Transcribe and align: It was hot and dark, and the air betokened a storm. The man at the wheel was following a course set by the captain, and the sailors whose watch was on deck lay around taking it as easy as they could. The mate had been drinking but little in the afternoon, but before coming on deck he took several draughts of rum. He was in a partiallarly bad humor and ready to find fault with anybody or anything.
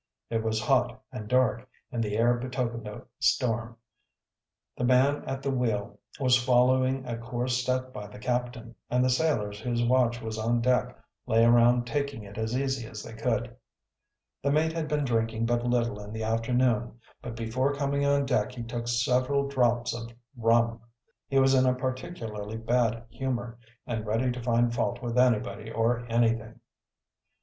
It 0.31 0.41
was 0.41 0.59
hot 0.63 0.99
and 1.11 1.27
dark, 1.27 1.69
and 1.91 2.03
the 2.03 2.17
air 2.17 2.33
betokened 2.33 2.87
a 2.87 3.03
storm. 3.19 3.77
The 4.75 4.83
man 4.83 5.23
at 5.25 5.43
the 5.43 5.51
wheel 5.51 5.99
was 6.19 6.43
following 6.43 7.05
a 7.07 7.19
course 7.19 7.63
set 7.63 7.93
by 7.93 8.07
the 8.07 8.17
captain, 8.17 8.73
and 8.89 9.05
the 9.05 9.11
sailors 9.11 9.59
whose 9.59 9.85
watch 9.85 10.19
was 10.19 10.39
on 10.39 10.59
deck 10.59 10.97
lay 11.27 11.45
around 11.45 11.85
taking 11.85 12.23
it 12.23 12.35
as 12.35 12.57
easy 12.57 12.87
as 12.87 13.03
they 13.03 13.13
could. 13.13 13.55
The 14.41 14.49
mate 14.51 14.73
had 14.73 14.87
been 14.87 15.05
drinking 15.05 15.45
but 15.45 15.63
little 15.67 16.01
in 16.03 16.11
the 16.13 16.23
afternoon, 16.23 16.99
but 17.21 17.35
before 17.35 17.75
coming 17.75 18.03
on 18.03 18.25
deck 18.25 18.53
he 18.53 18.63
took 18.63 18.87
several 18.87 19.47
draughts 19.47 19.93
of 19.93 20.11
rum. 20.35 20.81
He 21.27 21.37
was 21.37 21.53
in 21.53 21.67
a 21.67 21.75
partiallarly 21.75 22.57
bad 22.65 23.03
humor 23.11 23.59
and 23.85 24.03
ready 24.03 24.31
to 24.31 24.41
find 24.41 24.73
fault 24.73 24.99
with 25.03 25.19
anybody 25.19 25.69
or 25.71 26.07
anything. 26.09 26.59